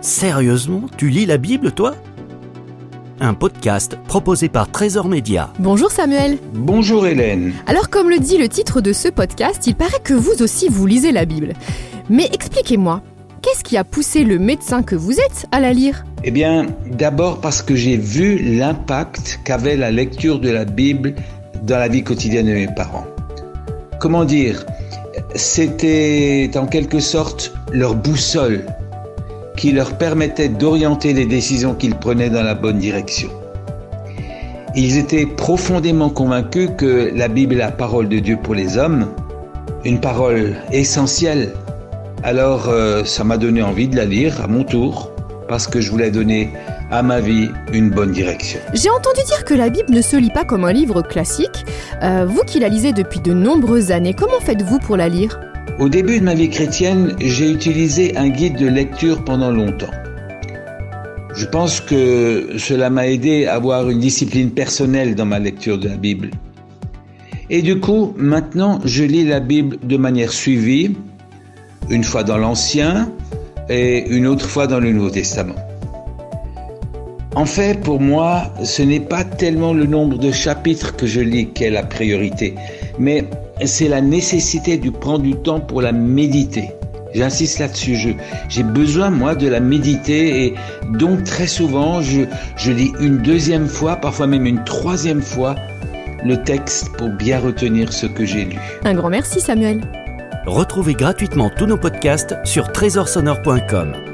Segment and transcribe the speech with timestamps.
[0.00, 1.94] Sérieusement, tu lis la Bible, toi?
[3.20, 5.52] Un podcast proposé par Trésor Média.
[5.58, 6.38] Bonjour Samuel.
[6.54, 7.52] Bonjour Hélène.
[7.66, 10.86] Alors comme le dit le titre de ce podcast, il paraît que vous aussi vous
[10.86, 11.52] lisez la Bible.
[12.08, 13.02] Mais expliquez-moi,
[13.42, 16.06] qu'est-ce qui a poussé le médecin que vous êtes à la lire?
[16.24, 21.14] Eh bien, d'abord parce que j'ai vu l'impact qu'avait la lecture de la Bible
[21.62, 23.06] dans la vie quotidienne de mes parents.
[24.00, 24.64] Comment dire?
[25.34, 28.64] C'était en quelque sorte leur boussole
[29.60, 33.28] qui leur permettait d'orienter les décisions qu'ils prenaient dans la bonne direction.
[34.74, 39.08] Ils étaient profondément convaincus que la Bible est la parole de Dieu pour les hommes,
[39.84, 41.52] une parole essentielle.
[42.22, 45.12] Alors euh, ça m'a donné envie de la lire à mon tour,
[45.46, 46.48] parce que je voulais donner
[46.90, 48.60] à ma vie une bonne direction.
[48.72, 51.66] J'ai entendu dire que la Bible ne se lit pas comme un livre classique.
[52.02, 55.38] Euh, vous qui la lisez depuis de nombreuses années, comment faites-vous pour la lire?
[55.80, 59.90] Au début de ma vie chrétienne, j'ai utilisé un guide de lecture pendant longtemps.
[61.34, 65.88] Je pense que cela m'a aidé à avoir une discipline personnelle dans ma lecture de
[65.88, 66.30] la Bible.
[67.48, 70.96] Et du coup, maintenant, je lis la Bible de manière suivie,
[71.88, 73.10] une fois dans l'Ancien
[73.70, 75.56] et une autre fois dans le Nouveau Testament.
[77.36, 81.48] En fait, pour moi, ce n'est pas tellement le nombre de chapitres que je lis
[81.48, 82.54] qui est la priorité,
[82.98, 83.24] mais
[83.64, 86.70] c'est la nécessité de prendre du temps pour la méditer.
[87.14, 88.16] J'insiste là-dessus.
[88.48, 90.54] J'ai besoin, moi, de la méditer et
[90.98, 92.22] donc très souvent, je,
[92.56, 95.56] je lis une deuxième fois, parfois même une troisième fois,
[96.24, 98.58] le texte pour bien retenir ce que j'ai lu.
[98.84, 99.80] Un grand merci, Samuel.
[100.46, 104.09] Retrouvez gratuitement tous nos podcasts sur trésorsonore.com.